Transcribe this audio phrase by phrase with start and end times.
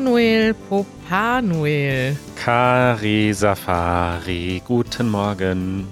[0.00, 2.16] Manuel Popanuel.
[2.34, 5.86] Kari Safari, guten Morgen.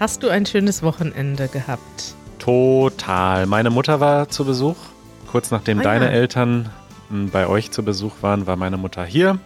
[0.00, 2.14] Hast du ein schönes Wochenende gehabt?
[2.38, 3.44] Total.
[3.44, 4.76] Meine Mutter war zu Besuch.
[5.30, 6.12] Kurz nachdem Ah, deine ja.
[6.12, 6.70] Eltern
[7.10, 9.38] m, bei euch zu Besuch waren, war meine Mutter hier.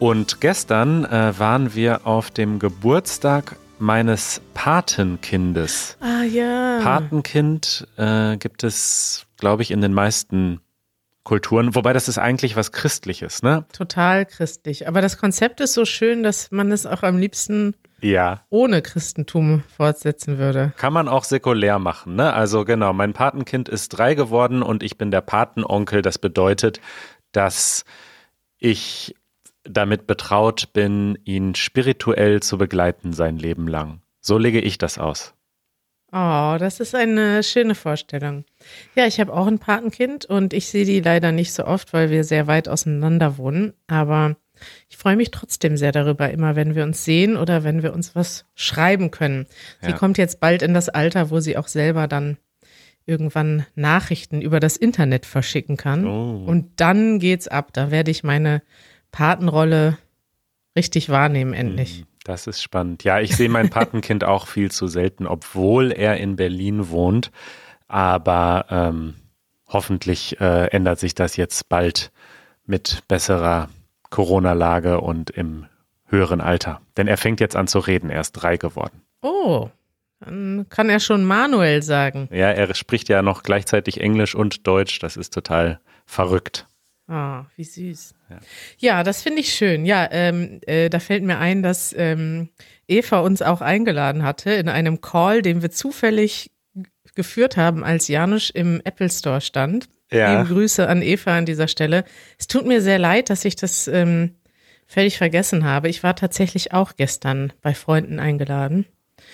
[0.00, 5.96] Und gestern äh, waren wir auf dem Geburtstag meines Patenkindes.
[6.00, 6.80] Ah ja.
[6.82, 10.58] Patenkind äh, gibt es, glaube ich, in den meisten
[11.28, 11.74] Kulturen.
[11.74, 13.66] Wobei das ist eigentlich was Christliches, ne?
[13.74, 14.88] Total christlich.
[14.88, 18.40] Aber das Konzept ist so schön, dass man es auch am liebsten Ja.
[18.48, 20.72] ohne Christentum fortsetzen würde.
[20.78, 22.32] Kann man auch säkulär machen, ne?
[22.32, 26.00] Also genau, mein Patenkind ist drei geworden und ich bin der Patenonkel.
[26.00, 26.80] Das bedeutet,
[27.32, 27.84] dass
[28.56, 29.14] ich
[29.64, 34.00] damit betraut bin, ihn spirituell zu begleiten sein Leben lang.
[34.20, 35.34] So lege ich das aus.
[36.10, 38.44] Oh, das ist eine schöne Vorstellung.
[38.94, 42.08] Ja, ich habe auch ein Patenkind und ich sehe die leider nicht so oft, weil
[42.10, 43.74] wir sehr weit auseinander wohnen.
[43.88, 44.36] Aber
[44.88, 48.14] ich freue mich trotzdem sehr darüber, immer wenn wir uns sehen oder wenn wir uns
[48.16, 49.46] was schreiben können.
[49.82, 49.96] Sie Ja.
[49.98, 52.38] kommt jetzt bald in das Alter, wo sie auch selber dann
[53.04, 56.06] irgendwann Nachrichten über das Internet verschicken kann.
[56.06, 56.44] Oh.
[56.46, 57.68] Und dann geht's ab.
[57.72, 58.62] Da werde ich meine
[59.12, 59.98] Patenrolle
[60.76, 62.04] richtig wahrnehmen, endlich.
[62.28, 63.04] Das ist spannend.
[63.04, 67.30] Ja, ich sehe mein Patenkind auch viel zu selten, obwohl er in Berlin wohnt.
[67.86, 69.14] Aber ähm,
[69.66, 72.12] hoffentlich äh, ändert sich das jetzt bald
[72.66, 73.70] mit besserer
[74.10, 75.64] Corona-Lage und im
[76.04, 76.82] höheren Alter.
[76.98, 78.10] Denn er fängt jetzt an zu reden.
[78.10, 79.00] Er ist drei geworden.
[79.22, 79.70] Oh,
[80.20, 82.28] dann kann er schon Manuel sagen.
[82.30, 84.98] Ja, er spricht ja noch gleichzeitig Englisch und Deutsch.
[84.98, 86.66] Das ist total verrückt.
[87.08, 88.14] Ah, wie süß.
[88.78, 89.86] Ja, das finde ich schön.
[89.86, 92.50] Ja, ähm, äh, da fällt mir ein, dass ähm,
[92.86, 96.50] Eva uns auch eingeladen hatte in einem Call, den wir zufällig
[97.14, 99.88] geführt haben, als Janusz im Apple Store stand.
[100.12, 100.42] Ja.
[100.42, 102.04] Liebe Grüße an Eva an dieser Stelle.
[102.38, 104.34] Es tut mir sehr leid, dass ich das ähm,
[104.86, 105.88] völlig vergessen habe.
[105.88, 108.84] Ich war tatsächlich auch gestern bei Freunden eingeladen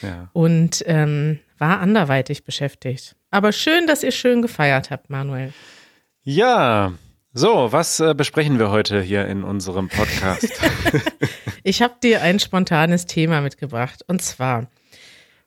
[0.00, 0.30] Ja.
[0.32, 3.16] und ähm, war anderweitig beschäftigt.
[3.30, 5.52] Aber schön, dass ihr schön gefeiert habt, Manuel.
[6.22, 6.92] Ja.
[7.36, 10.48] So, was äh, besprechen wir heute hier in unserem Podcast?
[11.66, 14.04] Ich habe dir ein spontanes Thema mitgebracht.
[14.06, 14.68] Und zwar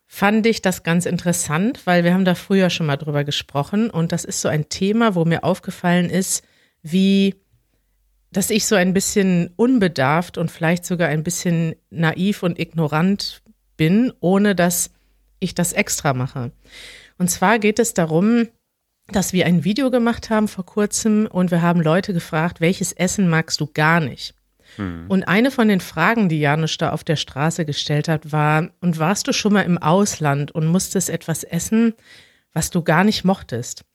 [0.07, 3.91] fand ich das ganz interessant, weil wir haben da früher schon mal drüber gesprochen.
[3.91, 6.43] Und das ist so ein Thema, wo mir aufgefallen ist,
[6.81, 7.35] wie,
[8.31, 13.43] dass ich so ein bisschen unbedarft und vielleicht sogar ein bisschen naiv und ignorant
[13.77, 14.89] bin, ohne dass
[15.39, 16.51] ich das extra mache.
[17.19, 18.47] Und zwar geht es darum,
[19.09, 23.29] dass wir ein Video gemacht haben vor kurzem und wir haben Leute gefragt, welches Essen
[23.29, 24.33] magst du gar nicht?
[25.09, 28.99] Und eine von den Fragen, die Janusz da auf der Straße gestellt hat, war, und
[28.99, 31.93] warst du schon mal im Ausland und musstest etwas essen,
[32.53, 33.85] was du gar nicht mochtest?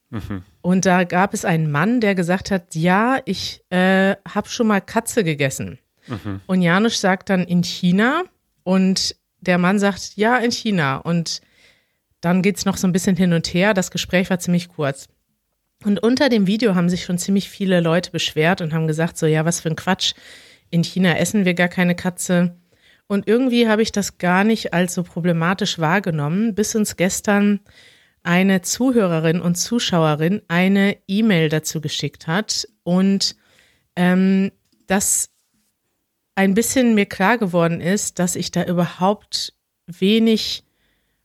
[0.61, 4.81] Und da gab es einen Mann, der gesagt hat, ja, ich äh, habe schon mal
[4.81, 5.79] Katze gegessen.
[6.47, 8.25] Und Janusz sagt dann in China
[8.65, 10.97] und der Mann sagt, ja, in China.
[10.97, 11.41] Und
[12.23, 13.75] dann geht's noch so ein bisschen hin und her.
[13.75, 15.09] Das Gespräch war ziemlich kurz.
[15.85, 19.27] Und unter dem Video haben sich schon ziemlich viele Leute beschwert und haben gesagt, so,
[19.27, 20.15] ja, was für ein Quatsch.
[20.71, 22.57] In China essen wir gar keine Katze.
[23.09, 27.61] Und irgendwie habe ich das gar nicht als so problematisch wahrgenommen, bis uns gestern
[28.23, 33.37] eine Zuhörerin und Zuschauerin eine E-Mail dazu geschickt hat und
[33.97, 34.53] ähm,
[34.87, 35.31] das
[36.35, 39.55] ein bisschen mir klar geworden ist, dass ich da überhaupt
[39.87, 40.65] wenig,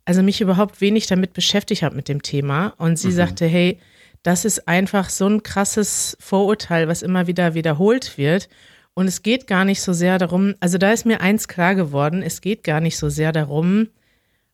[0.07, 2.73] also mich überhaupt wenig damit beschäftigt habe mit dem Thema.
[2.77, 3.77] Und sie sagte, hey,
[4.23, 8.47] das ist einfach so ein krasses Vorurteil, was immer wieder wiederholt wird.
[8.93, 12.23] Und es geht gar nicht so sehr darum, also da ist mir eins klar geworden,
[12.23, 13.89] es geht gar nicht so sehr darum,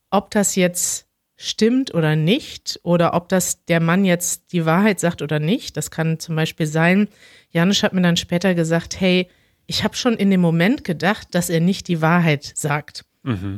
[0.09, 1.05] ob das jetzt
[1.35, 5.77] stimmt oder nicht oder ob das der Mann jetzt die Wahrheit sagt oder nicht.
[5.77, 7.07] Das kann zum Beispiel sein,
[7.51, 9.29] Janusz hat mir dann später gesagt, hey,
[9.67, 13.05] ich habe schon in dem Moment gedacht, dass er nicht die Wahrheit sagt.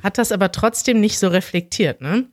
[0.03, 2.01] Hat das aber trotzdem nicht so reflektiert.
[2.01, 2.25] Ne?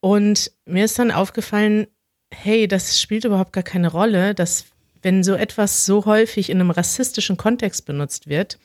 [0.00, 1.86] Und mir ist dann aufgefallen,
[2.32, 4.66] hey, das spielt überhaupt gar keine Rolle, dass
[5.02, 8.58] wenn so etwas so häufig in einem rassistischen Kontext benutzt wird,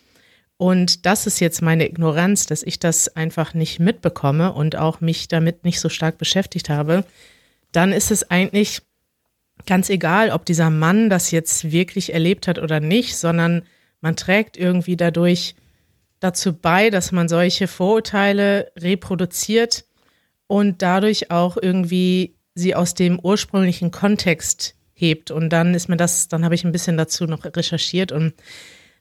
[0.57, 5.27] und das ist jetzt meine Ignoranz, dass ich das einfach nicht mitbekomme und auch mich
[5.27, 7.05] damit nicht so stark beschäftigt habe,
[7.71, 8.81] dann ist es eigentlich
[9.65, 13.63] ganz egal, ob dieser Mann das jetzt wirklich erlebt hat oder nicht, sondern
[13.99, 15.55] man trägt irgendwie dadurch
[16.23, 19.85] dazu bei, dass man solche Vorurteile reproduziert
[20.47, 25.31] und dadurch auch irgendwie sie aus dem ursprünglichen Kontext hebt.
[25.31, 28.33] Und dann ist mir das, dann habe ich ein bisschen dazu noch recherchiert und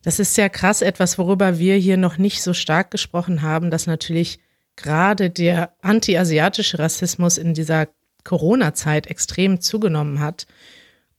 [0.02, 3.86] das ist sehr krass, etwas, worüber wir hier noch nicht so stark gesprochen haben, dass
[3.86, 4.40] natürlich
[4.74, 7.86] gerade der anti-asiatische Rassismus in dieser
[8.24, 10.46] Corona-Zeit extrem zugenommen hat.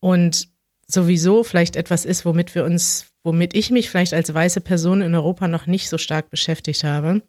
[0.01, 0.49] Und
[0.85, 5.15] sowieso vielleicht etwas ist, womit wir uns, womit ich mich vielleicht als weiße Person in
[5.15, 7.21] Europa noch nicht so stark beschäftigt habe.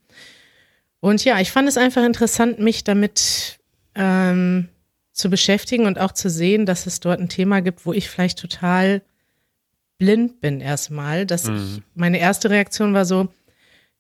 [1.00, 3.58] Und ja, ich fand es einfach interessant, mich damit
[3.94, 4.69] ähm,
[5.12, 8.38] zu beschäftigen und auch zu sehen, dass es dort ein Thema gibt, wo ich vielleicht
[8.38, 9.02] total
[9.99, 11.26] blind bin erstmal.
[11.26, 11.56] Dass mhm.
[11.56, 13.29] ich, meine erste Reaktion war so,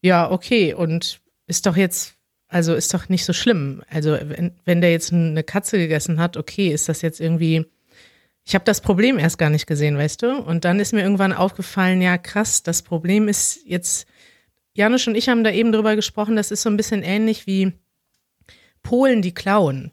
[0.00, 2.14] ja, okay, und ist doch jetzt,
[2.48, 3.82] also ist doch nicht so schlimm.
[3.88, 7.66] Also wenn, wenn der jetzt eine Katze gegessen hat, okay, ist das jetzt irgendwie
[8.44, 10.36] ich habe das Problem erst gar nicht gesehen, weißt du?
[10.36, 14.06] Und dann ist mir irgendwann aufgefallen, ja krass, das Problem ist jetzt,
[14.74, 17.72] Janusz und ich haben da eben drüber gesprochen, das ist so ein bisschen ähnlich wie
[18.82, 19.92] Polen, die klauen.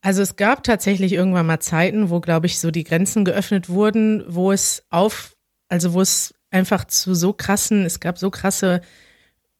[0.00, 4.24] Also es gab tatsächlich irgendwann mal Zeiten, wo, glaube ich, so die Grenzen geöffnet wurden,
[4.28, 5.36] wo es auf,
[5.68, 8.80] also wo es einfach zu so krassen, es gab so krasse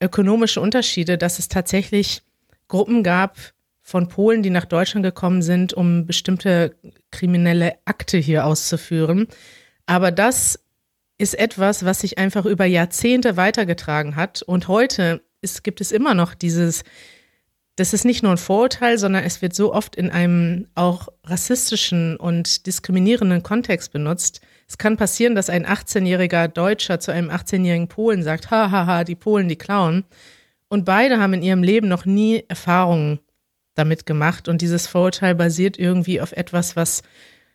[0.00, 2.22] ökonomische Unterschiede, dass es tatsächlich
[2.68, 3.53] Gruppen gab,
[3.84, 6.74] von Polen, die nach Deutschland gekommen sind, um bestimmte
[7.12, 9.28] kriminelle Akte hier auszuführen.
[9.84, 10.58] Aber das
[11.18, 14.42] ist etwas, was sich einfach über Jahrzehnte weitergetragen hat.
[14.42, 16.82] Und heute ist, gibt es immer noch dieses,
[17.76, 22.16] das ist nicht nur ein Vorurteil, sondern es wird so oft in einem auch rassistischen
[22.16, 24.40] und diskriminierenden Kontext benutzt.
[24.66, 29.48] Es kann passieren, dass ein 18-jähriger Deutscher zu einem 18-jährigen Polen sagt, hahaha, die Polen,
[29.48, 30.04] die klauen.
[30.68, 33.20] Und beide haben in ihrem Leben noch nie Erfahrungen
[33.74, 34.48] damit gemacht.
[34.48, 37.02] Und dieses Vorurteil basiert irgendwie auf etwas, was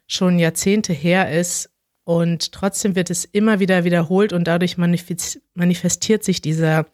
[0.08, 1.70] schon Jahrzehnte her ist.
[2.04, 6.88] Und trotzdem wird es immer wieder wiederholt und dadurch manifestiert sich dieser,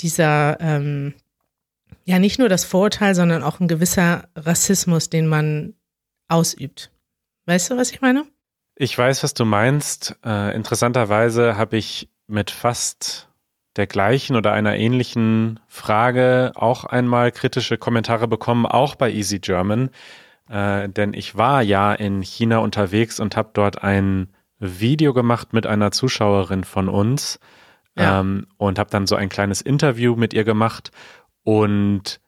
[0.00, 1.14] dieser, ähm,
[2.04, 5.74] ja, nicht nur das Vorurteil, sondern auch ein gewisser Rassismus, den man
[6.28, 6.90] ausübt.
[7.44, 8.24] Weißt du, was ich meine?
[8.74, 10.16] Ich weiß, was du meinst.
[10.24, 13.28] Äh, interessanterweise habe ich mit fast
[13.76, 19.90] der gleichen oder einer ähnlichen Frage auch einmal kritische Kommentare bekommen, auch bei Easy German.
[20.48, 24.28] Äh, denn ich war ja in China unterwegs und habe dort ein
[24.58, 27.38] Video gemacht mit einer Zuschauerin von uns
[27.96, 28.20] ja.
[28.20, 30.90] ähm, und habe dann so ein kleines Interview mit ihr gemacht.
[31.42, 32.20] Und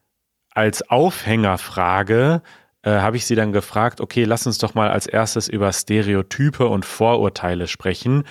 [0.51, 2.41] als Aufhängerfrage
[2.81, 6.67] äh, habe ich sie dann gefragt, okay, lass uns doch mal als erstes über Stereotype
[6.67, 8.23] und Vorurteile sprechen.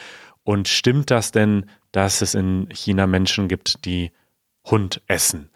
[0.42, 4.12] Und stimmt das denn, dass es in China Menschen gibt, die
[4.66, 5.50] Hund essen?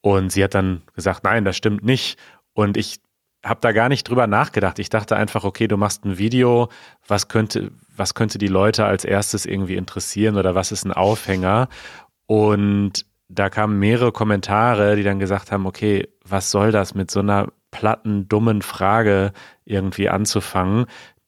[0.00, 2.18] Und sie hat dann gesagt, nein, das stimmt nicht.
[2.54, 3.00] Und ich
[3.44, 4.78] habe da gar nicht drüber nachgedacht.
[4.78, 6.68] Ich dachte einfach, okay, du machst ein Video,
[7.06, 11.68] was könnte, was könnte die Leute als erstes irgendwie interessieren oder was ist ein Aufhänger?
[12.26, 17.20] Und da kamen mehrere Kommentare, die dann gesagt haben, okay, was soll das mit so
[17.20, 19.32] einer platten, dummen Frage
[19.64, 20.86] irgendwie anzufangen?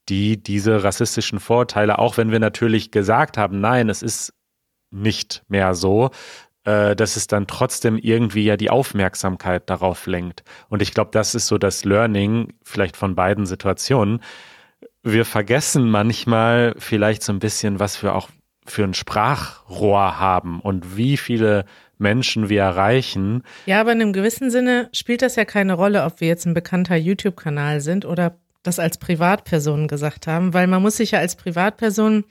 [0.08, 4.32] die diese rassistischen Vorteile, auch wenn wir natürlich gesagt haben, nein, es ist
[4.94, 6.10] nicht mehr so,
[6.64, 10.44] äh, dass es dann trotzdem irgendwie ja die Aufmerksamkeit darauf lenkt.
[10.68, 14.20] Und ich glaube, das ist so das Learning vielleicht von beiden Situationen.
[15.02, 18.28] Wir vergessen manchmal vielleicht so ein bisschen, was wir auch
[18.66, 21.66] für ein Sprachrohr haben und wie viele
[21.98, 23.42] Menschen wir erreichen.
[23.66, 26.54] Ja, aber in einem gewissen Sinne spielt das ja keine Rolle, ob wir jetzt ein
[26.54, 31.36] bekannter YouTube-Kanal sind oder das als Privatperson gesagt haben, weil man muss sich ja als
[31.36, 32.24] Privatperson,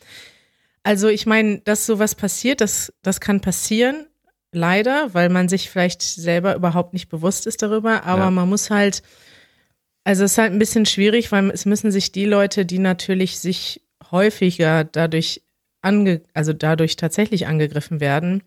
[0.83, 4.07] also ich meine, dass sowas passiert, das, das kann passieren,
[4.51, 8.31] leider, weil man sich vielleicht selber überhaupt nicht bewusst ist darüber, aber ja.
[8.31, 9.01] man muss halt,
[10.03, 13.39] also es ist halt ein bisschen schwierig, weil es müssen sich die Leute, die natürlich
[13.39, 15.41] sich häufiger dadurch
[15.81, 18.43] ange, also dadurch tatsächlich angegriffen werden,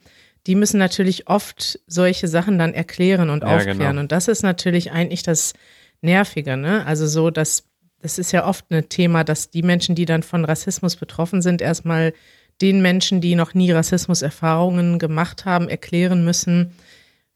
[0.46, 3.78] die müssen natürlich oft solche Sachen dann erklären und ja, aufklären.
[3.78, 4.00] Genau.
[4.00, 5.54] Und das ist natürlich eigentlich das
[6.02, 6.86] Nervige, ne?
[6.86, 7.64] Also so, dass
[8.00, 11.60] das ist ja oft ein Thema, dass die Menschen, die dann von Rassismus betroffen sind,
[11.62, 12.12] erstmal
[12.60, 16.72] den Menschen, die noch nie Rassismuserfahrungen gemacht haben, erklären müssen,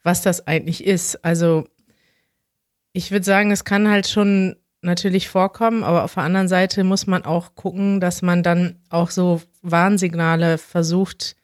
[0.03, 1.25] was das eigentlich ist.
[1.25, 1.67] Also
[2.93, 7.07] ich würde sagen, es kann halt schon natürlich vorkommen, aber auf der anderen Seite muss
[7.07, 11.37] man auch gucken, dass man dann auch so Warnsignale versucht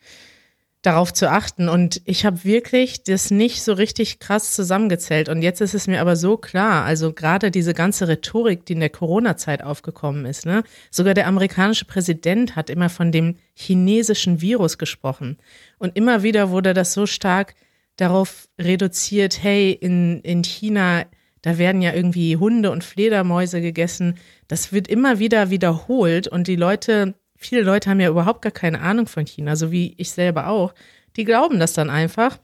[0.87, 1.69] darauf zu achten.
[1.69, 5.28] Und ich habe wirklich das nicht so richtig krass zusammengezählt.
[5.28, 8.81] Und jetzt ist es mir aber so klar, also gerade diese ganze Rhetorik, die in
[8.81, 10.62] der Corona-Zeit aufgekommen ist, ne?
[10.90, 15.38] Sogar der amerikanische Präsident hat immer von dem chinesischen Virus gesprochen.
[15.78, 17.55] Und immer wieder wurde das so stark
[17.97, 21.05] darauf reduziert, hey, in, in China,
[21.43, 24.19] da werden ja irgendwie Hunde und Fledermäuse gegessen.
[24.47, 27.14] Das wird immer wieder wiederholt und die Leute
[27.48, 30.74] viele Leute haben ja überhaupt gar keine Ahnung von China, so wie ich selber auch.
[31.16, 32.38] Die glauben das dann einfach.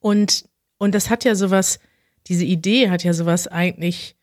[0.00, 0.48] Und,
[0.78, 1.78] und das hat ja sowas,
[2.26, 4.16] diese Idee hat ja sowas eigentlich,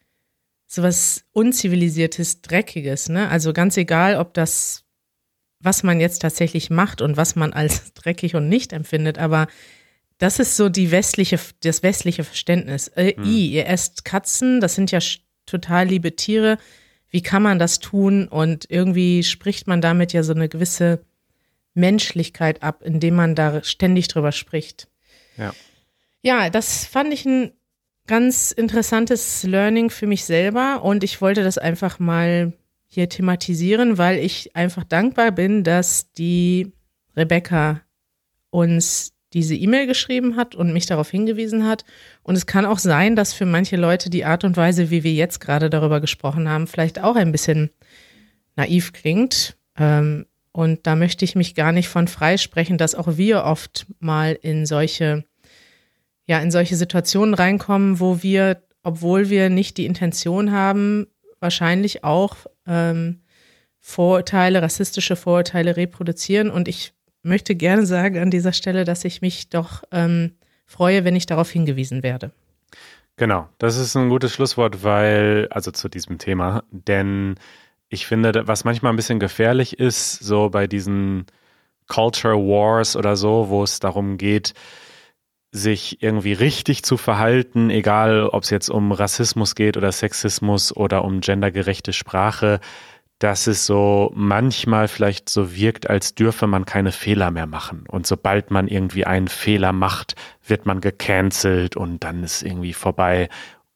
[0.68, 3.30] sowas unzivilisiertes, dreckiges, ne?
[3.30, 4.86] Also ganz egal, ob das,
[5.60, 9.48] was man jetzt tatsächlich macht und was man als dreckig und nicht empfindet, aber
[10.18, 12.90] das ist so die westliche, das westliche Verständnis.
[12.90, 13.24] Äh, hm.
[13.24, 15.00] ihr esst Katzen, das sind ja
[15.46, 16.58] total liebe Tiere
[17.10, 21.04] wie kann man das tun und irgendwie spricht man damit ja so eine gewisse
[21.74, 24.88] Menschlichkeit ab, indem man da ständig drüber spricht.
[25.38, 25.54] Ja.
[26.22, 27.54] Ja, das fand ich ein
[28.06, 32.54] ganz interessantes Learning für mich selber und ich wollte das einfach mal
[32.88, 36.74] hier thematisieren, weil ich einfach dankbar bin, dass die
[37.16, 37.82] Rebecca
[38.50, 41.86] uns diese E-Mail geschrieben hat und mich darauf hingewiesen hat.
[42.24, 45.14] Und es kann auch sein, dass für manche Leute die Art und Weise, wie wir
[45.14, 47.70] jetzt gerade darüber gesprochen haben, vielleicht auch ein bisschen
[48.56, 49.58] naiv klingt.
[49.78, 54.38] Ähm, und da möchte ich mich gar nicht von freisprechen, dass auch wir oft mal
[54.42, 55.26] in solche,
[56.26, 61.08] ja, in solche Situationen reinkommen, wo wir, obwohl wir nicht die Intention haben,
[61.40, 63.22] wahrscheinlich auch ähm,
[63.80, 66.50] Vorurteile, rassistische Vorurteile reproduzieren.
[66.50, 70.32] Und ich möchte gerne sagen an dieser Stelle, dass ich mich doch ähm,
[70.66, 72.32] freue, wenn ich darauf hingewiesen werde.
[73.18, 77.36] Genau, das ist ein gutes Schlusswort, weil, also zu diesem Thema, denn
[77.90, 81.26] ich finde, was manchmal ein bisschen gefährlich ist, so bei diesen
[81.88, 84.54] Culture Wars oder so, wo es darum geht,
[85.52, 91.04] sich irgendwie richtig zu verhalten, egal ob es jetzt um Rassismus geht oder Sexismus oder
[91.04, 92.60] um gendergerechte Sprache,
[93.20, 97.84] dass es so manchmal vielleicht so wirkt, als dürfe man keine Fehler mehr machen.
[97.88, 100.16] Und sobald man irgendwie einen Fehler macht,
[100.48, 103.28] wird man gecancelt und dann ist irgendwie vorbei.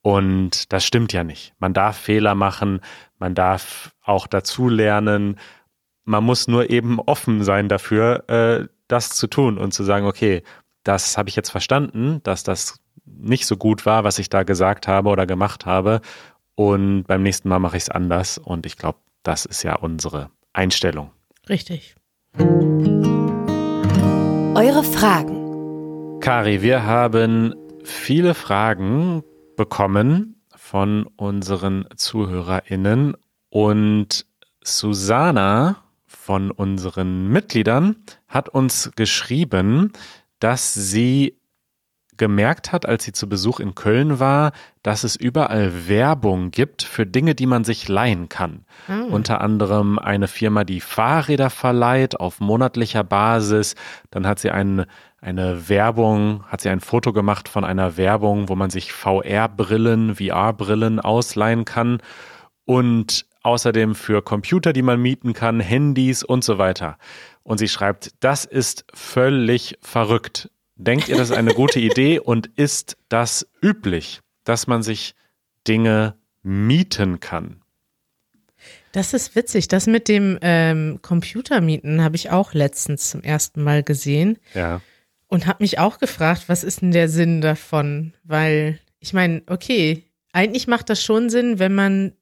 [0.02, 1.54] Und das stimmt ja nicht.
[1.60, 2.80] Man darf Fehler machen,
[3.20, 5.38] man darf auch dazulernen.
[6.06, 10.44] Man muss nur eben offen sein dafür, äh, das zu tun und zu sagen, okay,
[10.84, 14.88] das habe ich jetzt verstanden, dass das nicht so gut war, was ich da gesagt
[14.88, 16.02] habe oder gemacht habe.
[16.56, 18.38] Und beim nächsten Mal mache ich es anders.
[18.38, 21.12] Und ich glaube, das ist ja unsere Einstellung.
[21.50, 21.96] Richtig.
[24.56, 26.20] Eure Fragen.
[26.20, 29.24] Kari, wir haben viele Fragen
[29.58, 33.18] bekommen von unseren ZuhörerInnen
[33.50, 34.26] und
[34.64, 39.92] Susanna von unseren Mitgliedern hat uns geschrieben,
[40.40, 41.38] dass sie
[42.18, 44.52] gemerkt hat, als sie zu Besuch in Köln war,
[44.82, 48.66] dass es überall Werbung gibt für Dinge, die man sich leihen kann.
[48.88, 49.06] Mhm.
[49.06, 53.76] Unter anderem eine Firma, die Fahrräder verleiht auf monatlicher Basis.
[54.12, 54.88] Dann hat sie eine,
[55.22, 61.00] eine Werbung, hat sie ein Foto gemacht von einer Werbung, wo man sich VR-Brillen, VR-Brillen
[61.00, 62.02] ausleihen kann.
[62.66, 66.98] Und außerdem für Computer, die man mieten kann, Handys und so weiter.
[67.44, 70.50] Und sie schreibt, das ist völlig verrückt.
[70.76, 75.14] Denkt ihr, das ist eine gute Idee und ist das üblich, dass man sich
[75.68, 77.62] Dinge mieten kann?
[78.92, 79.68] Das ist witzig.
[79.68, 84.38] Das mit dem ähm, Computermieten habe ich auch letztens zum ersten Mal gesehen.
[84.54, 84.82] Ja.
[85.28, 88.14] Und habe mich auch gefragt, was ist denn der Sinn davon?
[88.24, 92.14] Weil ich meine, okay, eigentlich macht das schon Sinn, wenn man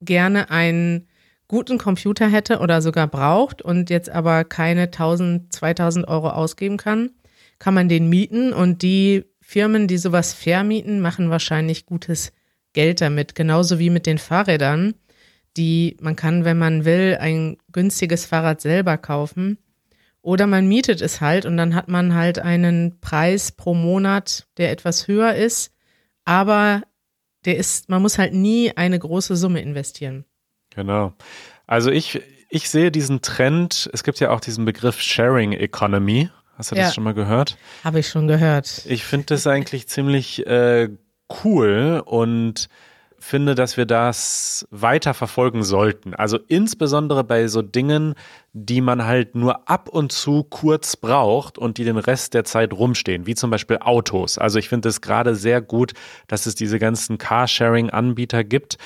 [0.00, 1.08] gerne einen
[1.48, 7.10] guten Computer hätte oder sogar braucht und jetzt aber keine 1000, 2000 Euro ausgeben kann
[7.62, 12.32] kann man den mieten und die Firmen, die sowas vermieten, machen wahrscheinlich gutes
[12.72, 13.36] Geld damit.
[13.36, 14.94] Genauso wie mit den Fahrrädern,
[15.56, 19.58] die man kann, wenn man will, ein günstiges Fahrrad selber kaufen.
[20.22, 24.72] Oder man mietet es halt und dann hat man halt einen Preis pro Monat, der
[24.72, 25.72] etwas höher ist,
[26.24, 26.82] aber
[27.44, 30.24] der ist, man muss halt nie eine große Summe investieren.
[30.74, 31.14] Genau.
[31.68, 36.28] Also ich, ich sehe diesen Trend, es gibt ja auch diesen Begriff Sharing Economy,
[36.62, 36.84] Hast du ja.
[36.84, 37.56] das schon mal gehört?
[37.82, 38.82] Habe ich schon gehört.
[38.86, 40.90] Ich finde das eigentlich ziemlich äh,
[41.42, 42.68] cool und
[43.18, 46.14] finde, dass wir das weiter verfolgen sollten.
[46.14, 48.14] Also insbesondere bei so Dingen,
[48.52, 52.72] die man halt nur ab und zu kurz braucht und die den Rest der Zeit
[52.72, 54.38] rumstehen, wie zum Beispiel Autos.
[54.38, 55.94] Also ich finde es gerade sehr gut,
[56.28, 58.78] dass es diese ganzen Carsharing-Anbieter gibt,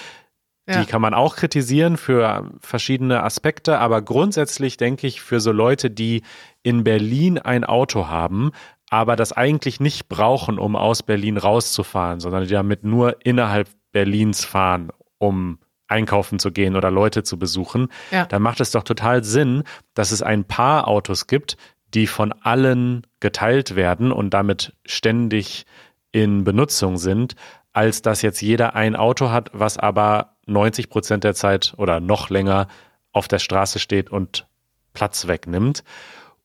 [0.68, 0.80] ja.
[0.80, 5.90] Die kann man auch kritisieren für verschiedene Aspekte, aber grundsätzlich denke ich, für so Leute,
[5.90, 6.22] die
[6.62, 8.50] in Berlin ein Auto haben,
[8.90, 14.44] aber das eigentlich nicht brauchen, um aus Berlin rauszufahren, sondern die damit nur innerhalb Berlins
[14.44, 15.58] fahren, um
[15.88, 18.26] einkaufen zu gehen oder Leute zu besuchen, ja.
[18.26, 19.62] dann macht es doch total Sinn,
[19.94, 21.56] dass es ein paar Autos gibt,
[21.94, 25.64] die von allen geteilt werden und damit ständig
[26.10, 27.36] in Benutzung sind,
[27.72, 32.30] als dass jetzt jeder ein Auto hat, was aber 90 Prozent der Zeit oder noch
[32.30, 32.68] länger
[33.12, 34.46] auf der Straße steht und
[34.92, 35.84] Platz wegnimmt.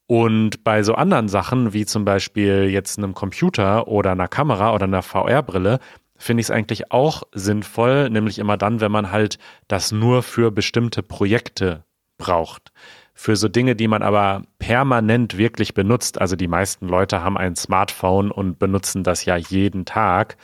[0.07, 4.83] Und bei so anderen Sachen, wie zum Beispiel jetzt einem Computer oder einer Kamera oder
[4.83, 5.79] einer VR-Brille,
[6.17, 10.51] finde ich es eigentlich auch sinnvoll, nämlich immer dann, wenn man halt das nur für
[10.51, 11.83] bestimmte Projekte
[12.17, 12.71] braucht.
[13.13, 17.55] Für so Dinge, die man aber permanent wirklich benutzt, also die meisten Leute haben ein
[17.55, 20.37] Smartphone und benutzen das ja jeden Tag,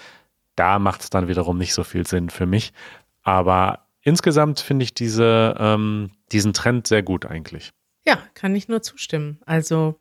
[0.55, 2.73] da macht es dann wiederum nicht so viel Sinn für mich.
[3.27, 7.73] Aber insgesamt finde ich diese, ähm, diesen Trend sehr gut eigentlich.
[8.07, 9.41] Ja, kann ich nur zustimmen.
[9.45, 9.99] Also,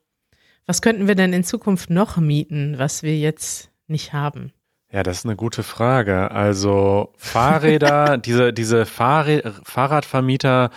[0.65, 4.53] was könnten wir denn in Zukunft noch mieten, was wir jetzt nicht haben?
[4.93, 6.31] Ja, das ist eine gute Frage.
[6.31, 10.71] Also Fahrräder, diese, diese Fahrrä Fahrradvermieter,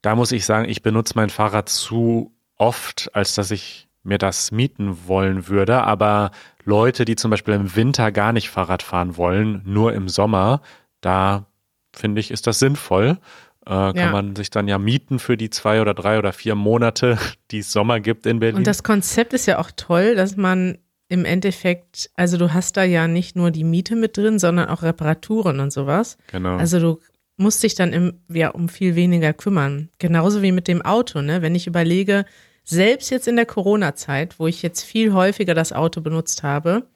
[0.00, 4.50] da muss ich sagen, ich benutze mein Fahrrad zu oft, als dass ich mir das
[4.50, 5.84] mieten wollen würde.
[5.84, 6.32] Aber
[6.64, 10.62] Leute, die zum Beispiel im Winter gar nicht Fahrrad fahren wollen, nur im Sommer,
[11.00, 11.46] da
[11.94, 13.18] finde ich, ist das sinnvoll.
[13.64, 14.10] Äh, kann ja.
[14.10, 17.18] man sich dann ja mieten für die zwei oder drei oder vier Monate,
[17.50, 18.56] die es Sommer gibt in Berlin.
[18.56, 22.84] Und das Konzept ist ja auch toll, dass man im Endeffekt, also du hast da
[22.84, 26.16] ja nicht nur die Miete mit drin, sondern auch Reparaturen und sowas.
[26.28, 26.56] Genau.
[26.56, 26.98] Also du
[27.36, 29.90] musst dich dann im, ja, um viel weniger kümmern.
[29.98, 31.42] Genauso wie mit dem Auto, ne?
[31.42, 32.24] Wenn ich überlege,
[32.64, 36.86] selbst jetzt in der Corona-Zeit, wo ich jetzt viel häufiger das Auto benutzt habe,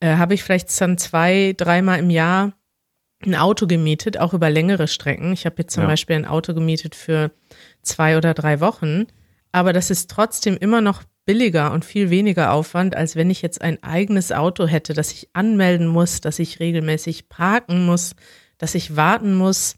[0.00, 2.52] äh, habe ich vielleicht dann zwei, dreimal im Jahr
[3.26, 5.32] ein Auto gemietet, auch über längere Strecken.
[5.32, 5.88] Ich habe jetzt zum ja.
[5.88, 7.30] Beispiel ein Auto gemietet für
[7.82, 9.06] zwei oder drei Wochen.
[9.52, 13.60] Aber das ist trotzdem immer noch billiger und viel weniger Aufwand, als wenn ich jetzt
[13.60, 18.14] ein eigenes Auto hätte, das ich anmelden muss, dass ich regelmäßig parken muss,
[18.58, 19.76] dass ich warten muss.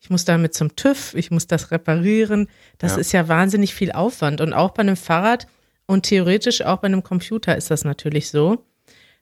[0.00, 2.48] Ich muss damit zum TÜV, ich muss das reparieren.
[2.78, 2.98] Das ja.
[2.98, 4.40] ist ja wahnsinnig viel Aufwand.
[4.40, 5.46] Und auch bei einem Fahrrad
[5.86, 8.64] und theoretisch auch bei einem Computer ist das natürlich so,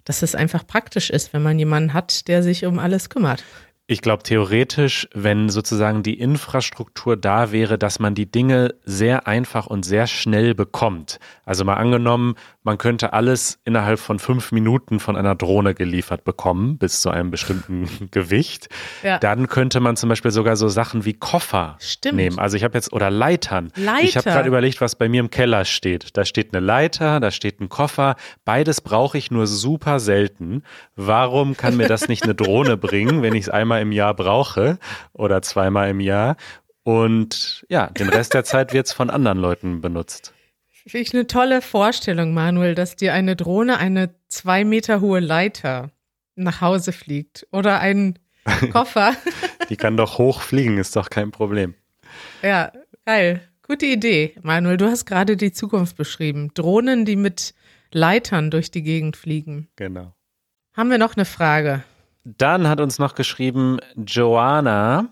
[0.05, 3.45] dass es einfach praktisch ist, wenn man jemanden hat, der sich um alles kümmert.
[3.91, 9.67] Ich glaube, theoretisch, wenn sozusagen die Infrastruktur da wäre, dass man die Dinge sehr einfach
[9.67, 11.19] und sehr schnell bekommt.
[11.47, 16.77] Also mal angenommen, man könnte alles innerhalb von fünf Minuten von einer Drohne geliefert bekommen,
[16.77, 18.69] bis zu einem bestimmten Gewicht.
[19.03, 19.19] Ja.
[19.19, 22.17] Dann könnte man zum Beispiel sogar so Sachen wie Koffer Stimmt.
[22.17, 22.39] nehmen.
[22.39, 23.73] Also ich habe jetzt, oder Leitern.
[23.75, 24.03] Leiter.
[24.05, 26.15] Ich habe gerade überlegt, was bei mir im Keller steht.
[26.19, 28.17] Da steht eine Leiter, da steht ein Koffer.
[28.45, 30.63] Beides brauche ich nur super selten.
[30.95, 34.79] Warum kann mir das nicht eine Drohne bringen, wenn ich es einmal im Jahr brauche
[35.13, 36.37] oder zweimal im Jahr?
[36.83, 40.33] Und ja, den Rest der Zeit wird es von anderen Leuten benutzt.
[40.71, 45.91] Finde ich eine tolle Vorstellung, Manuel, dass dir eine Drohne eine zwei Meter hohe Leiter
[46.35, 48.19] nach Hause fliegt oder ein
[48.73, 49.15] Koffer.
[49.69, 51.75] Die kann doch hoch fliegen, ist doch kein Problem.
[52.43, 52.73] Ja,
[53.05, 53.43] geil.
[53.67, 54.79] Gute Idee, Manuel.
[54.79, 56.53] Du hast gerade die Zukunft beschrieben.
[56.55, 57.53] Drohnen, die mit
[57.93, 59.69] Leitern durch die Gegend fliegen.
[59.77, 60.15] Genau.
[60.73, 61.83] Haben wir noch eine Frage?
[62.37, 65.09] Dann hat uns noch geschrieben Joanna.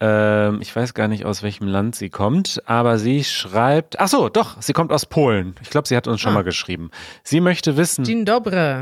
[0.00, 4.28] Ähm, ich weiß gar nicht, aus welchem Land sie kommt, aber sie schreibt, ach so,
[4.28, 5.54] doch, sie kommt aus Polen.
[5.62, 6.36] Ich glaube, sie hat uns schon ah.
[6.36, 6.90] mal geschrieben.
[7.22, 8.04] Sie möchte wissen,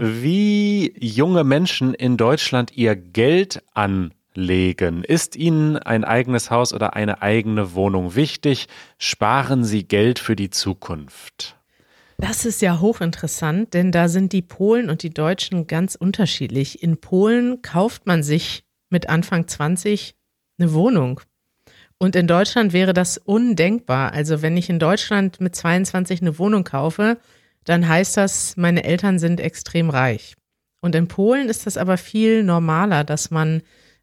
[0.01, 5.03] wie junge Menschen in Deutschland ihr Geld anlegen.
[5.03, 8.69] Ist Ihnen ein eigenes Haus oder eine eigene Wohnung wichtig?
[8.99, 11.57] Sparen Sie Geld für die Zukunft?
[12.23, 16.81] Das ist ja hochinteressant, denn da sind die Polen und die Deutschen ganz unterschiedlich.
[16.81, 20.15] In Polen kauft man sich mit Anfang 20
[20.57, 21.21] eine Wohnung.
[21.99, 24.13] Und in Deutschland wäre das undenkbar.
[24.13, 27.19] Also wenn ich in Deutschland mit 22 eine Wohnung kaufe,
[27.65, 30.37] dann heißt das, meine Eltern sind extrem reich.
[30.81, 33.63] Und in Polen ist das aber viel normaler, dass man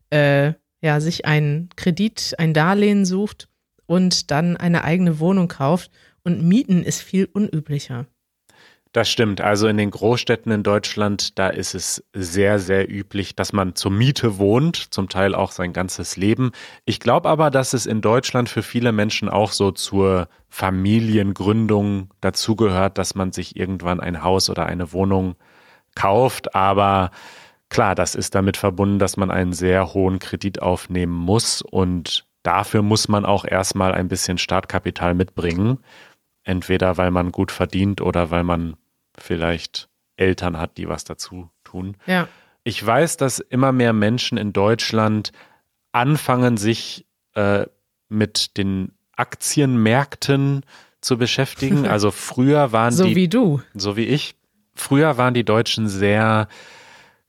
[0.09, 0.51] äh,
[0.81, 3.47] ja, sich einen Kredit, ein Darlehen sucht
[3.85, 5.89] und dann eine eigene Wohnung kauft.
[6.23, 8.07] Und Mieten ist viel unüblicher.
[8.91, 9.39] Das stimmt.
[9.39, 13.91] Also in den Großstädten in Deutschland, da ist es sehr, sehr üblich, dass man zur
[13.91, 16.51] Miete wohnt, zum Teil auch sein ganzes Leben.
[16.85, 22.97] Ich glaube aber, dass es in Deutschland für viele Menschen auch so zur Familiengründung dazugehört,
[22.97, 25.35] dass man sich irgendwann ein Haus oder eine Wohnung
[25.93, 26.55] kauft.
[26.55, 27.11] Aber
[27.69, 32.81] klar, das ist damit verbunden, dass man einen sehr hohen Kredit aufnehmen muss und dafür
[32.81, 35.77] muss man auch erstmal ein bisschen Startkapital mitbringen.
[36.49, 38.75] Entweder weil man gut verdient oder weil man
[39.15, 41.95] vielleicht Eltern hat, die was dazu tun.
[42.07, 42.27] Ja.
[42.63, 45.31] Ich weiß, dass immer mehr Menschen in Deutschland
[45.91, 47.67] anfangen, sich äh,
[48.07, 50.65] mit den Aktienmärkten
[51.01, 51.85] zu beschäftigen.
[51.87, 53.11] Also früher waren so die.
[53.11, 53.61] So wie du.
[53.75, 54.33] So wie ich.
[54.73, 56.47] Früher waren die Deutschen sehr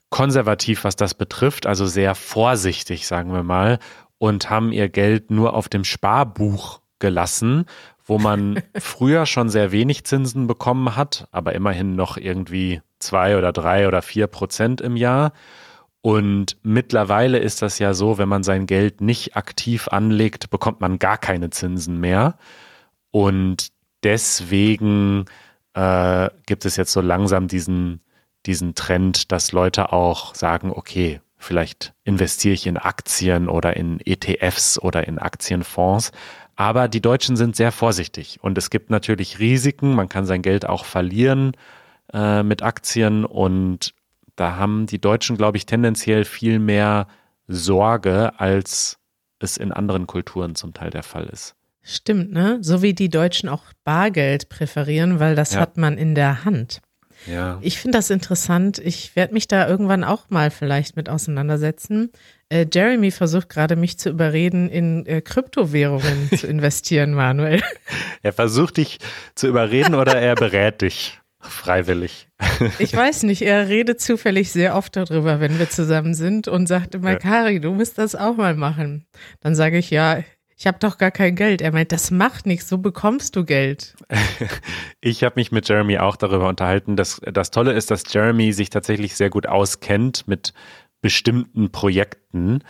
[0.09, 3.81] konservativ, was das betrifft, also sehr vorsichtig, sagen wir mal,
[4.17, 7.67] und haben ihr Geld nur auf dem Sparbuch gelassen
[8.11, 13.53] wo man früher schon sehr wenig Zinsen bekommen hat, aber immerhin noch irgendwie zwei oder
[13.53, 15.33] drei oder vier Prozent im Jahr.
[16.01, 20.99] Und mittlerweile ist das ja so, wenn man sein Geld nicht aktiv anlegt, bekommt man
[20.99, 22.37] gar keine Zinsen mehr.
[23.13, 23.69] Und
[24.03, 25.27] deswegen
[25.75, 28.01] äh, gibt es jetzt so langsam diesen,
[28.45, 34.81] diesen Trend, dass Leute auch sagen, okay, vielleicht investiere ich in Aktien oder in ETFs
[34.81, 36.11] oder in Aktienfonds.
[36.57, 39.95] Aber die Deutschen sind sehr vorsichtig und es gibt natürlich Risiken.
[39.95, 41.53] Man kann sein Geld auch verlieren
[42.13, 43.95] äh, mit Aktien und
[44.37, 47.07] da haben die Deutschen, glaube ich, tendenziell viel mehr
[47.47, 48.99] Sorge als
[49.39, 51.55] es in anderen Kulturen zum Teil der Fall ist.
[51.83, 52.59] Stimmt, ne?
[52.61, 55.61] So wie die Deutschen auch Bargeld präferieren, weil das Ja.
[55.61, 56.81] hat man in der Hand.
[57.27, 57.59] Ja.
[57.61, 58.79] Ich finde das interessant.
[58.79, 62.11] Ich werde mich da irgendwann auch mal vielleicht mit auseinandersetzen.
[62.49, 67.63] Äh, Jeremy versucht gerade, mich zu überreden, in äh, Kryptowährungen zu investieren, Manuel.
[68.23, 68.99] Er versucht dich
[69.35, 72.29] zu überreden oder er berät dich freiwillig.
[72.79, 76.95] Ich weiß nicht, er redet zufällig sehr oft darüber, wenn wir zusammen sind und sagt
[76.95, 77.17] immer.
[77.17, 79.07] Kari, du musst das auch mal machen.
[79.41, 80.23] Dann sage ich, ja,
[80.61, 81.63] ich habe doch gar kein Geld.
[81.63, 83.97] Er meint, das macht nichts, so bekommst du Geld.
[85.03, 86.95] Ich habe mich mit Jeremy auch darüber unterhalten.
[86.95, 90.53] dass das Tolle ist, dass Jeremy sich tatsächlich sehr gut auskennt mit
[91.01, 92.63] bestimmten Projekten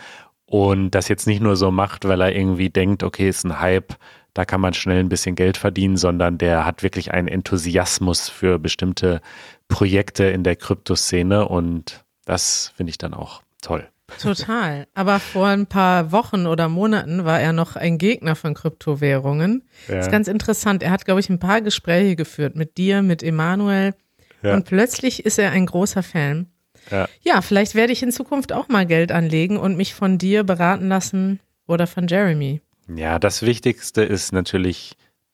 [0.45, 3.97] und das jetzt nicht nur so macht, weil er irgendwie denkt, okay, ist ein Hype,
[4.33, 8.57] da kann man schnell ein bisschen Geld verdienen, sondern der hat wirklich einen Enthusiasmus für
[8.57, 9.19] bestimmte
[9.67, 13.89] Projekte in der Kryptoszene und das finde ich dann auch toll.
[14.19, 14.87] Total.
[14.93, 19.63] Aber vor ein paar Wochen oder Monaten war er noch ein Gegner von Kryptowährungen.
[19.87, 19.95] Ja.
[19.95, 20.83] Das ist ganz interessant.
[20.83, 23.93] Er hat, glaube ich, ein paar Gespräche geführt mit dir, mit Emanuel.
[24.41, 24.55] Ja.
[24.55, 26.47] Und plötzlich ist er ein großer Fan.
[26.89, 27.07] Ja.
[27.21, 30.87] Ja, vielleicht werde ich in Zukunft auch mal Geld anlegen und mich von dir beraten
[30.87, 32.61] lassen oder von Jeremy.
[32.93, 34.93] Ja, das Wichtigste ist natürlich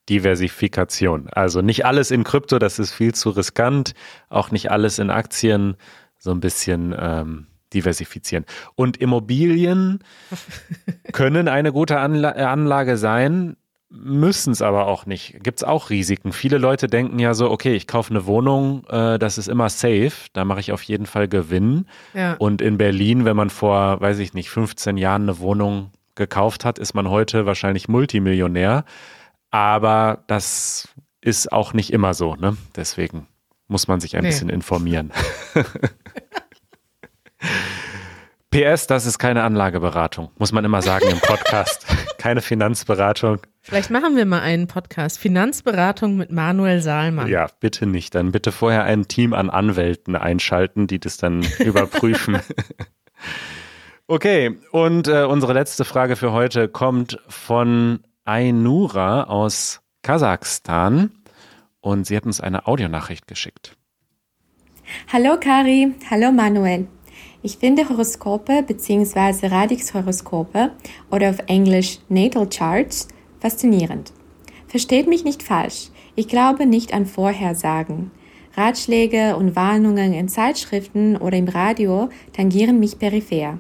[0.10, 1.30] Diversifikation.
[1.32, 3.94] Also nicht alles in Krypto, das ist viel zu riskant.
[4.30, 5.76] Auch nicht alles in Aktien,
[6.18, 8.46] so ein bisschen ähm, diversifizieren.
[8.76, 10.00] Und Immobilien
[11.14, 13.56] können eine gute Anla äh, Anlage sein,
[13.90, 15.42] müssen es aber auch nicht.
[15.44, 16.34] Gibt es auch Risiken.
[16.34, 20.12] Viele Leute denken ja so, okay, ich kaufe eine Wohnung, äh, das ist immer safe,
[20.34, 21.86] da mache ich auf jeden Fall Gewinn.
[22.14, 22.34] Ja.
[22.34, 26.80] Und in Berlin, wenn man vor, weiß ich nicht, 15 Jahren eine Wohnung gekauft hat,
[26.80, 28.84] ist man heute wahrscheinlich Multimillionär.
[29.52, 30.90] Aber das
[31.22, 32.58] ist auch nicht immer so, ne?
[32.76, 33.28] Deswegen
[33.70, 34.30] muss man sich ein Nee.
[34.30, 35.12] bisschen informieren.
[38.58, 41.86] PS, das ist keine Anlageberatung, muss man immer sagen im Podcast.
[42.18, 43.38] keine Finanzberatung.
[43.62, 45.20] Vielleicht machen wir mal einen Podcast.
[45.20, 47.28] Finanzberatung mit Manuel Saalmann.
[47.28, 48.16] Ja, bitte nicht.
[48.16, 52.40] Dann bitte vorher ein Team an Anwälten einschalten, die das dann überprüfen.
[54.08, 61.12] okay, und äh, unsere letzte Frage für heute kommt von Ainura aus Kasachstan.
[61.80, 63.78] Und sie hat uns eine Audionachricht geschickt.
[65.14, 66.88] Hallo Kari, hallo Manuel.
[67.48, 69.48] Ich finde Horoskope bzw.
[69.48, 70.72] Radix-Horoskope
[71.10, 73.08] oder auf Englisch Natal Charts
[73.40, 74.12] faszinierend.
[74.68, 78.12] Versteht mich nicht falsch, ich glaube nicht an Vorhersagen.
[78.58, 83.60] Ratschläge und Warnungen in Zeitschriften oder im Radio tangieren mich peripher.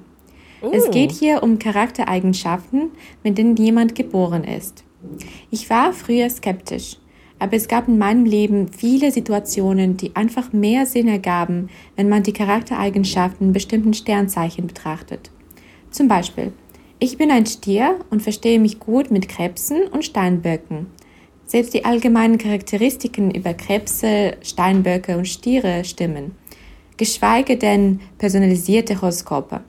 [0.74, 2.92] Es geht hier um Charaktereigenschaften,
[3.24, 4.84] mit denen jemand geboren ist.
[5.50, 6.98] Ich war früher skeptisch,
[7.40, 12.24] aber es gab in meinem Leben viele Situationen, die einfach mehr Sinn ergaben, wenn man
[12.24, 15.32] die Charaktereigenschaften bestimmten Sternzeichen betrachtet.
[15.92, 16.52] Zum Beispiel,
[17.00, 20.88] ich bin ein Stier und verstehe mich gut mit Krebsen und Steinböcken.
[21.46, 26.32] Selbst die allgemeinen Charakteristiken über Krebse, Steinböcke und Stiere stimmen.
[26.98, 29.62] Geschweige denn personalisierte Horoskope.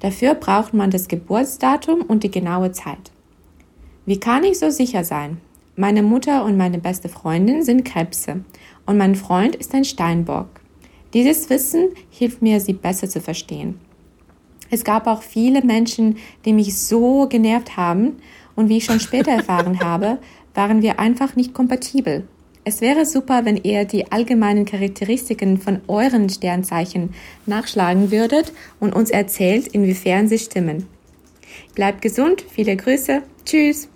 [0.00, 3.10] Dafür braucht man das Geburtsdatum und die genaue Zeit.
[4.04, 5.38] Wie kann ich so sicher sein?
[5.76, 8.44] Meine Mutter und meine beste Freundin sind Krebse
[8.86, 10.46] und mein Freund ist ein Steinbock.
[11.14, 13.80] Dieses Wissen hilft mir, sie besser zu verstehen.
[14.70, 18.18] Es gab auch viele Menschen, die mich so genervt haben
[18.54, 20.18] und wie ich schon später erfahren habe,
[20.54, 22.28] waren wir einfach nicht kompatibel.
[22.64, 27.14] Es wäre super, wenn ihr die allgemeinen Charakteristiken von euren Sternzeichen
[27.46, 30.86] nachschlagen würdet und uns erzählt, inwiefern sie stimmen.
[31.74, 33.88] Bleibt gesund, viele Grüße, tschüss.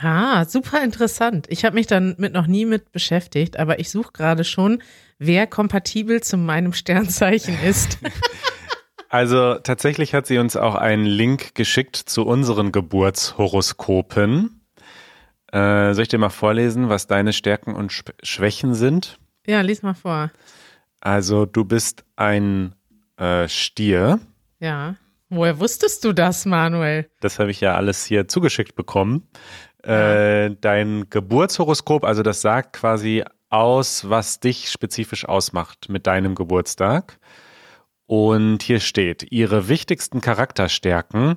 [0.00, 1.46] Ah, super interessant.
[1.48, 4.80] Ich habe mich dann mit noch nie mit beschäftigt, aber ich suche gerade schon,
[5.18, 7.98] wer kompatibel zu meinem Sternzeichen ist.
[9.10, 14.60] Also tatsächlich hat sie uns auch einen Link geschickt zu unseren Geburtshoroskopen.
[15.50, 19.18] Äh, soll ich dir mal vorlesen, was deine Stärken und Sch Schwächen sind?
[19.46, 20.30] ja, lies mal vor.
[21.00, 22.74] Also du bist ein
[23.16, 24.20] äh, Stier.
[24.60, 24.96] Ja.
[25.30, 27.08] Woher wusstest du das, Manuel?
[27.20, 29.28] Das habe ich ja alles hier zugeschickt bekommen.
[29.82, 37.18] Äh, dein Geburtshoroskop, also das sagt quasi aus, was dich spezifisch ausmacht mit deinem Geburtstag.
[38.06, 41.36] Und hier steht, ihre wichtigsten Charakterstärken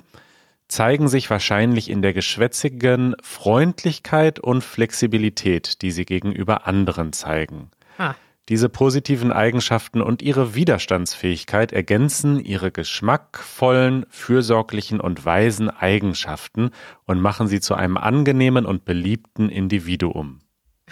[0.68, 7.72] zeigen sich wahrscheinlich in der geschwätzigen Freundlichkeit und Flexibilität, die sie gegenüber anderen zeigen.
[7.98, 8.16] Ah,
[8.50, 16.72] Diese positiven Eigenschaften und ihre Widerstandsfähigkeit ergänzen ihre geschmackvollen, fürsorglichen und weisen Eigenschaften
[17.06, 20.40] und machen sie zu einem angenehmen und beliebten Individuum.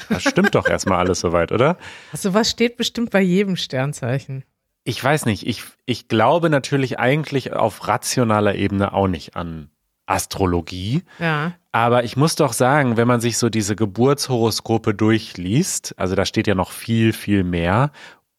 [0.08, 1.78] Das stimmt doch erstmal alles soweit, oder?
[2.12, 4.46] also was steht bestimmt bei jedem Sternzeichen?
[4.86, 9.70] Ich weiß nicht, ich, ich glaube natürlich eigentlich auf rationaler Ebene auch nicht an
[10.06, 11.04] Astrologie.
[11.20, 11.54] Ja.
[11.72, 16.48] Aber ich muss doch sagen, wenn man sich so diese Geburtshoroskope durchliest, also da steht
[16.48, 17.92] ja noch viel, viel mehr.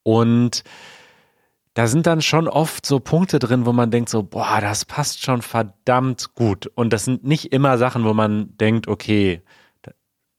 [0.02, 0.64] Und
[1.74, 5.22] da sind dann schon oft so Punkte drin, wo man denkt so, boah, das passt
[5.22, 6.66] schon verdammt gut.
[6.66, 9.42] Und das sind nicht immer Sachen, wo man denkt, okay,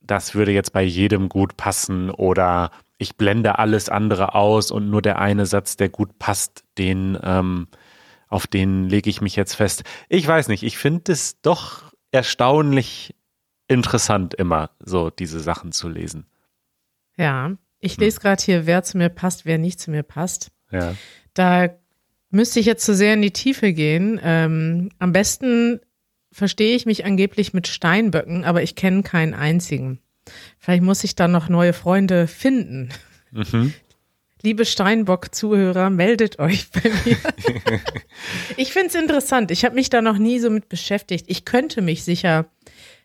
[0.02, 5.02] das würde jetzt bei jedem gut passen oder ich blende alles andere aus und nur
[5.02, 7.68] der eine Satz, der gut passt, den, ähm,
[8.28, 9.84] auf den lege ich mich jetzt fest.
[10.10, 13.16] Ich weiß nicht, ich finde es doch erstaunlich
[13.68, 16.26] interessant, immer so diese Sachen zu lesen.
[17.18, 20.52] Ja, ich lese gerade hier, wer zu mir passt, wer nicht zu mir passt.
[20.72, 20.96] Ja.
[21.34, 21.70] Da
[22.30, 24.20] müsste ich jetzt zu sehr in die Tiefe gehen.
[24.24, 25.80] Ähm, am besten
[26.32, 30.00] verstehe ich mich angeblich mit Steinböcken, aber ich kenne keinen einzigen.
[30.60, 32.90] Vielleicht muss ich da noch neue Freunde finden.
[33.32, 33.74] Mhm.
[34.44, 37.18] Liebe Steinbock-Zuhörer, meldet euch bei mir.
[38.58, 39.52] ich finde es interessant.
[39.52, 41.26] Ich habe mich da noch nie so mit beschäftigt.
[41.28, 42.46] Ich könnte mich sicher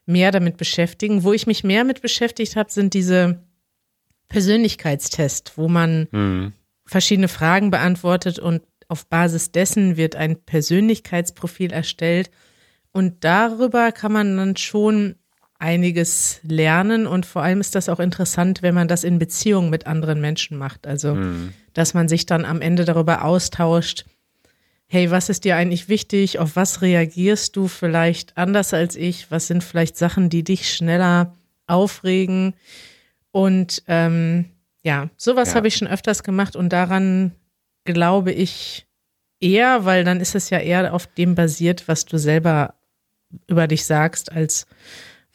[0.07, 1.25] mehr damit beschäftigen.
[1.25, 3.43] Wo ich mich mehr mit beschäftigt habe, sind diese
[4.29, 6.53] Persönlichkeitstests, wo man Mhm.
[6.87, 12.31] verschiedene Fragen beantwortet und auf Basis dessen wird ein Persönlichkeitsprofil erstellt.
[12.93, 15.17] Und darüber kann man dann schon
[15.59, 19.87] einiges lernen und vor allem ist das auch interessant, wenn man das in Beziehung mit
[19.87, 20.87] anderen Menschen macht.
[20.87, 21.53] Also, Mhm.
[21.73, 24.05] dass man sich dann am Ende darüber austauscht,
[24.87, 26.39] hey, was ist dir eigentlich wichtig?
[26.39, 29.31] Auf was reagierst du vielleicht anders als ich?
[29.31, 31.35] Was sind vielleicht Sachen, die dich schneller
[31.67, 32.55] aufregen?
[33.33, 34.47] Und ähm,
[34.83, 35.55] ja, sowas Ja.
[35.57, 37.33] habe ich schon öfters gemacht und daran
[37.85, 38.87] glaube ich
[39.41, 42.75] eher, weil dann ist es ja eher auf dem basiert, was du selber
[43.49, 44.67] über dich sagst, als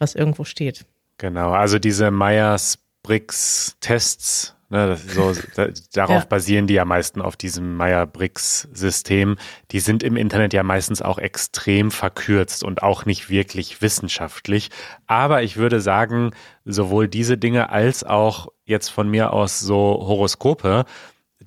[0.01, 0.85] was irgendwo steht.
[1.17, 6.27] Genau, also diese Myers-Briggs-Tests, ne, so, da, darauf Ja.
[6.27, 9.37] basieren die ja meisten auf diesem Meyer-Briggs-System.
[9.71, 14.69] Die sind im Internet ja meistens auch extrem verkürzt und auch nicht wirklich wissenschaftlich.
[15.07, 16.31] Aber ich würde sagen,
[16.65, 20.85] sowohl diese Dinge als auch jetzt von mir aus so Horoskope,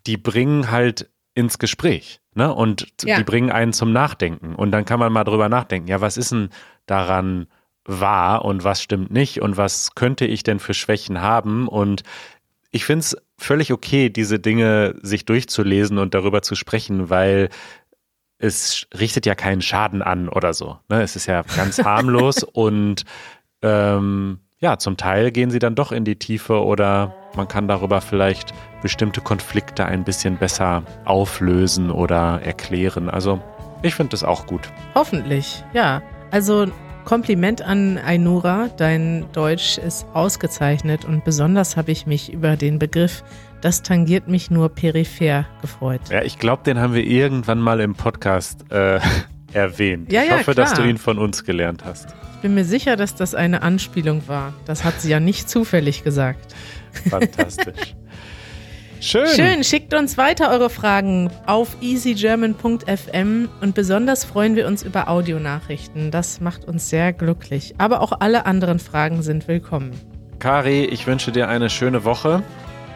[0.06, 2.20] die bringen halt ins Gespräch.
[2.34, 2.52] Ne?
[2.54, 3.16] Und Ja.
[3.16, 4.54] die bringen einen zum Nachdenken.
[4.54, 6.50] Und dann kann man mal drüber nachdenken, ja, was ist denn
[6.86, 7.46] daran
[7.87, 11.68] wahr und was stimmt nicht und was könnte ich denn für Schwächen haben?
[11.68, 12.03] Und
[12.70, 17.51] ich finde es völlig okay, diese Dinge sich durchzulesen und darüber zu sprechen, weil
[18.38, 20.79] es richtet ja keinen Schaden an oder so.
[20.88, 21.03] Ne?
[21.03, 23.05] Es ist ja ganz harmlos und
[23.62, 28.01] ähm, ja, zum Teil gehen sie dann doch in die Tiefe oder man kann darüber
[28.01, 33.11] vielleicht bestimmte Konflikte ein bisschen besser auflösen oder erklären.
[33.11, 33.40] Also
[33.83, 34.62] ich finde das auch gut.
[34.94, 36.03] Hoffentlich, ja.
[36.31, 36.66] Also
[37.04, 43.22] Kompliment an Ainura, dein Deutsch ist ausgezeichnet und besonders habe ich mich über den Begriff
[43.64, 46.02] das tangiert mich nur peripher gefreut.
[46.10, 49.00] Ja, ich glaube, den haben wir irgendwann mal im Podcast äh,
[49.54, 50.12] erwähnt.
[50.12, 50.88] Ja, ich ja, hoffe, dass du klar.
[50.88, 52.14] ihn von uns gelernt hast.
[52.34, 54.52] Ich bin mir sicher, dass das eine Anspielung war.
[54.66, 56.54] Das hat sie ja nicht zufällig gesagt.
[57.08, 57.94] Fantastisch.
[59.04, 59.26] Schön.
[59.26, 66.10] Schön, schickt uns weiter eure Fragen auf easygerman.fm und besonders freuen wir uns über Audionachrichten.
[66.10, 67.74] Das macht uns sehr glücklich.
[67.76, 69.90] Aber auch alle anderen Fragen sind willkommen.
[70.38, 72.42] Kari, ich wünsche dir eine schöne Woche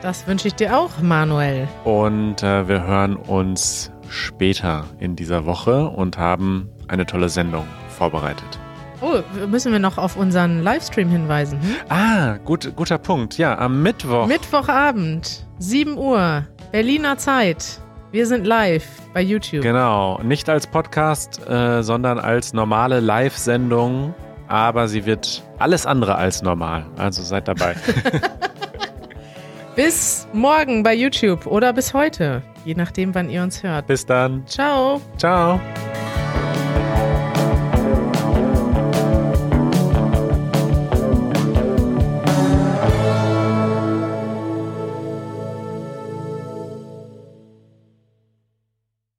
[0.00, 1.68] Das wünsche ich dir auch, Manuel.
[1.84, 8.58] und äh, wir hören uns später in dieser Woche und haben eine tolle Sendung vorbereitet.
[9.00, 11.60] Oh, müssen wir noch auf unseren Livestream hinweisen?
[11.60, 11.76] Hm?
[11.88, 13.38] Ah, gut, guter Punkt.
[13.38, 14.26] Ja, am Mittwoch.
[14.26, 17.80] Mittwochabend, 7 Uhr, Berliner Zeit.
[18.10, 19.62] Wir sind live bei YouTube.
[19.62, 24.14] Genau, nicht als Podcast, äh, sondern als normale Live-Sendung,
[24.48, 26.86] aber sie wird alles andere als normal.
[26.96, 27.76] Also seid dabei.
[29.76, 33.86] Bis morgen bei YouTube oder bis heute, je nachdem, wann ihr uns hört.
[33.86, 34.44] Bis dann.
[34.48, 35.00] Ciao.
[35.16, 35.60] Ciao.